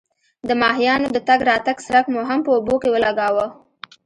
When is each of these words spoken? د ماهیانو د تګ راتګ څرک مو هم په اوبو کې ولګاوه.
د 0.47 0.49
ماهیانو 0.61 1.07
د 1.15 1.17
تګ 1.27 1.39
راتګ 1.49 1.77
څرک 1.85 2.05
مو 2.13 2.21
هم 2.29 2.39
په 2.45 2.51
اوبو 2.55 2.75
کې 2.81 2.89
ولګاوه. 2.91 3.47